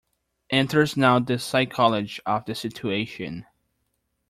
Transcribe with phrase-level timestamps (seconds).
[0.49, 3.45] Enters now the psychology of the situation.